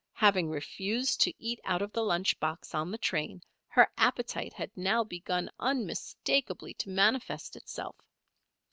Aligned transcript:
Having 0.13 0.49
refused 0.49 1.21
to 1.21 1.33
eat 1.39 1.59
out 1.63 1.83
of 1.83 1.91
the 1.93 2.03
lunch 2.03 2.39
box 2.39 2.73
on 2.73 2.89
the 2.89 2.97
train, 2.97 3.43
her 3.67 3.87
appetite 3.99 4.51
had 4.53 4.71
now 4.75 5.03
begun 5.03 5.47
unmistakably 5.59 6.73
to 6.73 6.89
manifest 6.89 7.55
itself. 7.55 7.97